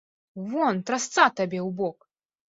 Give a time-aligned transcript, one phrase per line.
[0.53, 1.97] Вон, трасца табе ў бок!